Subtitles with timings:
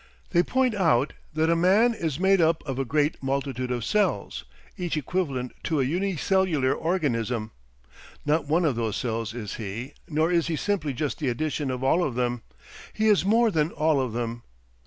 [0.31, 4.45] They point out that a man is made up of a great multitude of cells,
[4.75, 7.51] each equivalent to a unicellular organism.
[8.25, 11.83] Not one of those cells is he, nor is he simply just the addition of
[11.83, 12.41] all of them.
[12.93, 14.41] He is more than all of them.